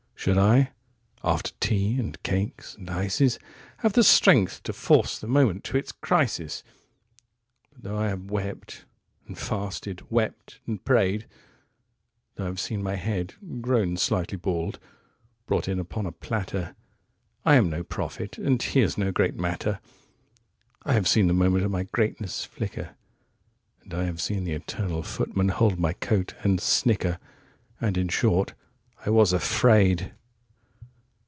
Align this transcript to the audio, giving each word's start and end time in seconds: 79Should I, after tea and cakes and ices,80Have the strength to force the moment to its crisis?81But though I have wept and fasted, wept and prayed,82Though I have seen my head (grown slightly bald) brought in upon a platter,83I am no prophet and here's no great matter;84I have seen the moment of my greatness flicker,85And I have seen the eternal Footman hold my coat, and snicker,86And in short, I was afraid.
79Should 0.23 0.37
I, 0.37 0.69
after 1.23 1.51
tea 1.59 1.97
and 1.99 2.21
cakes 2.21 2.75
and 2.75 2.89
ices,80Have 2.91 3.93
the 3.93 4.03
strength 4.03 4.61
to 4.61 4.71
force 4.71 5.17
the 5.17 5.25
moment 5.25 5.63
to 5.63 5.77
its 5.77 5.91
crisis?81But 5.93 7.81
though 7.81 7.97
I 7.97 8.09
have 8.09 8.29
wept 8.29 8.85
and 9.25 9.35
fasted, 9.35 10.03
wept 10.11 10.59
and 10.67 10.85
prayed,82Though 10.85 12.43
I 12.43 12.45
have 12.45 12.59
seen 12.59 12.83
my 12.83 12.97
head 12.97 13.33
(grown 13.61 13.97
slightly 13.97 14.37
bald) 14.37 14.77
brought 15.47 15.67
in 15.67 15.79
upon 15.79 16.05
a 16.05 16.11
platter,83I 16.11 17.55
am 17.57 17.71
no 17.71 17.81
prophet 17.83 18.37
and 18.37 18.61
here's 18.61 18.99
no 18.99 19.11
great 19.11 19.33
matter;84I 19.37 20.93
have 20.93 21.07
seen 21.07 21.25
the 21.25 21.33
moment 21.33 21.65
of 21.65 21.71
my 21.71 21.81
greatness 21.81 22.45
flicker,85And 22.45 23.93
I 23.95 24.03
have 24.03 24.21
seen 24.21 24.43
the 24.43 24.53
eternal 24.53 25.01
Footman 25.01 25.49
hold 25.49 25.79
my 25.79 25.93
coat, 25.93 26.35
and 26.43 26.61
snicker,86And 26.61 27.97
in 27.97 28.07
short, 28.09 28.53
I 29.03 29.09
was 29.09 29.33
afraid. 29.33 30.13